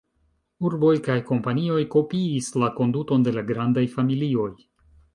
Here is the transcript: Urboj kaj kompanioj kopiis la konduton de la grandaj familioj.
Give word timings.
Urboj 0.69 0.93
kaj 1.07 1.17
kompanioj 1.27 1.77
kopiis 1.97 2.51
la 2.65 2.73
konduton 2.81 3.29
de 3.31 3.39
la 3.39 3.47
grandaj 3.55 3.89
familioj. 3.97 4.53